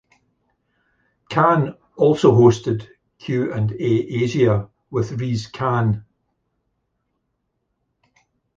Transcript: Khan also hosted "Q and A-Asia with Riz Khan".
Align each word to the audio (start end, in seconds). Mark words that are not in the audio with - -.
Khan 1.29 1.77
also 1.95 2.31
hosted 2.31 2.87
"Q 3.19 3.53
and 3.53 3.71
A-Asia 3.73 4.67
with 4.89 5.11
Riz 5.11 5.45
Khan". 5.45 6.05